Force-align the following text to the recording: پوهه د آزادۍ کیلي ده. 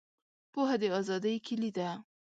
پوهه 0.53 0.75
د 0.81 0.83
آزادۍ 0.99 1.35
کیلي 1.45 1.71
ده. 1.77 1.89